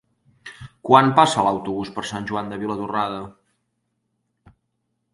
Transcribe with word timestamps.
Quan 0.89 1.11
passa 1.19 1.43
l'autobús 1.49 1.93
per 1.97 2.05
Sant 2.13 2.27
Joan 2.33 2.51
de 2.55 2.59
Vilatorrada? 2.65 3.23